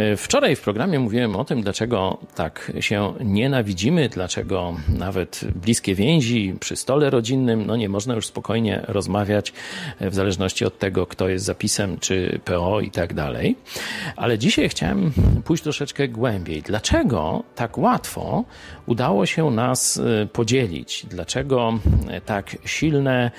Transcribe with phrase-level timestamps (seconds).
[0.00, 6.54] E, wczoraj w programie mówiłem o tym, dlaczego tak się nienawidzimy, dlaczego nawet bliskie więzi
[6.60, 9.52] przy stole rodzinnym, no nie można już spokojnie rozmawiać
[9.98, 13.56] e, w zależności od tego, kto jest zapisem, czy PO i tak dalej.
[14.16, 15.12] Ale dzisiaj chciałem
[15.44, 16.62] pójść troszeczkę głębiej.
[16.62, 18.44] Dlaczego tak łatwo
[18.86, 21.06] udało się nas e, podzielić?
[21.06, 21.78] Dlaczego
[22.26, 23.30] tak silne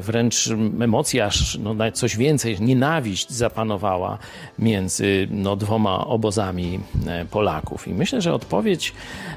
[0.00, 0.48] wręcz
[0.80, 4.18] emocje, aż no, coś więcej, nienawiść zapanowała
[4.58, 7.88] między no, dwoma obozami e, Polaków.
[7.88, 8.92] I myślę, że odpowiedź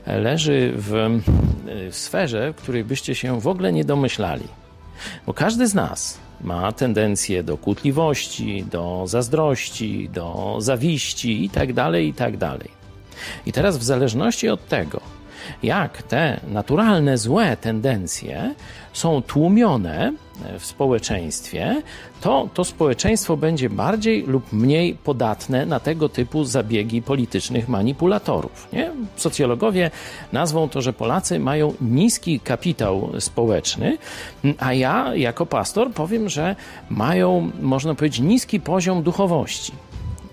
[0.08, 4.48] leży w e, sferze, w której byście się w ogóle nie domyślali.
[5.26, 12.38] Bo każdy z nas ma tendencję do kłótliwości, do zazdrości, do zawiści itd., tak itd.
[12.38, 12.68] Tak
[13.46, 15.02] I teraz w zależności od tego,
[15.64, 18.54] jak te naturalne złe tendencje
[18.94, 20.14] są tłumione
[20.60, 21.82] w społeczeństwie,
[22.22, 28.68] to to społeczeństwo będzie bardziej lub mniej podatne na tego typu zabiegi politycznych manipulatorów.
[28.74, 28.92] Nie?
[29.16, 29.92] Socjologowie
[30.32, 33.98] nazwą to, że Polacy mają niski kapitał społeczny,
[34.58, 36.56] a ja jako pastor powiem, że
[36.90, 39.72] mają, można powiedzieć, niski poziom duchowości.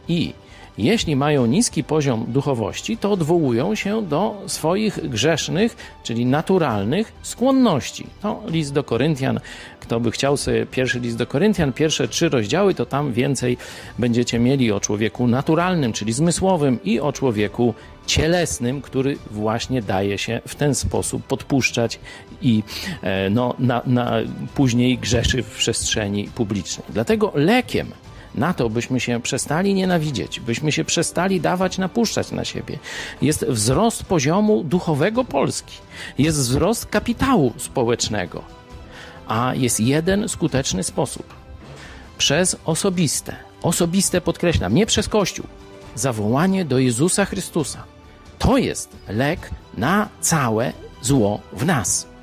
[0.08, 0.32] I
[0.78, 8.06] jeśli mają niski poziom duchowości, to odwołują się do swoich grzesznych, czyli naturalnych skłonności.
[8.24, 9.40] No, list do Koryntian,
[9.80, 13.56] kto by chciał sobie pierwszy list do Koryntian, pierwsze trzy rozdziały, to tam więcej
[13.98, 17.74] będziecie mieli o człowieku naturalnym, czyli zmysłowym i o człowieku
[18.06, 22.00] cielesnym, który właśnie daje się w ten sposób podpuszczać
[22.42, 22.62] i
[23.02, 24.12] e, no, na, na,
[24.54, 26.86] później grzeszy w przestrzeni publicznej.
[26.88, 27.92] Dlatego lekiem
[28.38, 32.78] na to, byśmy się przestali nienawidzieć, byśmy się przestali dawać napuszczać na siebie.
[33.22, 35.74] Jest wzrost poziomu duchowego Polski,
[36.18, 38.42] jest wzrost kapitału społecznego,
[39.28, 41.34] a jest jeden skuteczny sposób.
[42.18, 45.46] Przez osobiste, osobiste podkreślam, nie przez Kościół,
[45.94, 47.84] zawołanie do Jezusa Chrystusa.
[48.38, 50.72] To jest lek na całe
[51.02, 52.17] zło w nas.